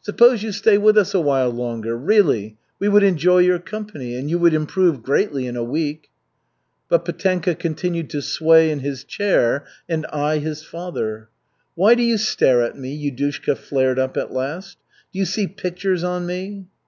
[0.00, 2.56] Suppose you stay with us a while longer really.
[2.80, 6.08] We would enjoy your company, and you would improve greatly in a week."
[6.88, 11.28] But Petenka continued to sway in his chair and eye his father.
[11.76, 14.78] "Why do you stare at me?" Yudushka flared up at last.
[15.12, 16.66] "Do you see pictures on me?"